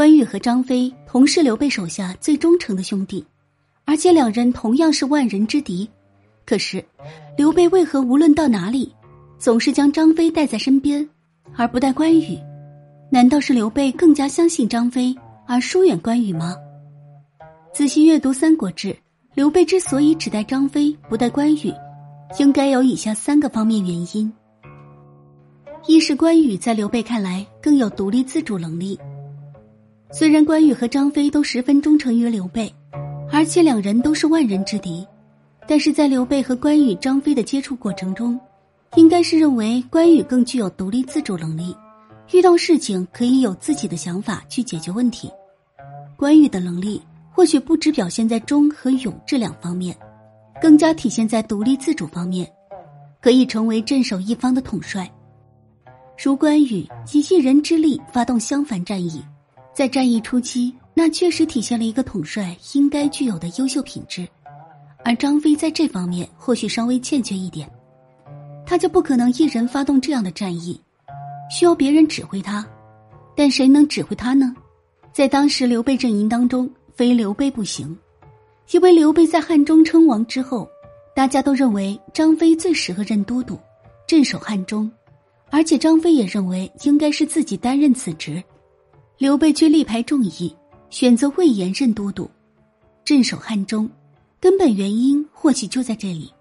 [0.00, 3.22] 关羽和张飞同是刘备手下最忠诚的兄弟，
[3.84, 5.86] 而且两人同样是万人之敌。
[6.46, 6.82] 可是，
[7.36, 8.90] 刘备为何无论到哪里，
[9.38, 11.06] 总是将张飞带在身边，
[11.54, 12.38] 而不带关羽？
[13.10, 15.14] 难道是刘备更加相信张飞，
[15.46, 16.56] 而疏远关羽吗？
[17.74, 18.88] 仔细阅读《三国志》，
[19.34, 21.70] 刘备之所以只带张飞不带关羽，
[22.38, 24.32] 应该有以下三个方面原因：
[25.86, 28.98] 一是关羽在刘备看来更有独立自主能力。
[30.12, 32.72] 虽然关羽和张飞都十分忠诚于刘备，
[33.30, 35.06] 而且两人都是万人之敌，
[35.68, 38.38] 但是在刘备和关羽、张飞的接触过程中，
[38.96, 41.76] 应该是认为关羽更具有独立自主能力，
[42.32, 45.30] 遇到事情可以有自己的想法去解决问题。
[46.16, 49.96] 关羽的能力或许不只表现在忠和勇这两方面，
[50.60, 52.50] 更加体现在独立自主方面，
[53.20, 55.08] 可以成为镇守一方的统帅。
[56.22, 59.22] 如关羽以一人之力发动襄樊战役。
[59.80, 64.28] 在战役初期，那确实体现了一个统帅应该具有的优秀品质，
[65.02, 67.66] 而张飞在这方面或许稍微欠缺一点，
[68.66, 70.78] 他就不可能一人发动这样的战役，
[71.50, 72.62] 需要别人指挥他。
[73.34, 74.54] 但谁能指挥他呢？
[75.14, 77.96] 在当时刘备阵营当中，非刘备不行，
[78.72, 80.68] 因为刘备在汉中称王之后，
[81.14, 83.58] 大家都认为张飞最适合任都督，
[84.06, 84.92] 镇守汉中，
[85.48, 88.44] 而且张飞也认为应该是自己担任此职。
[89.20, 90.56] 刘备却力排众议，
[90.88, 92.26] 选择魏延任都督，
[93.04, 93.86] 镇守汉中。
[94.40, 96.32] 根本原因或许就在这里。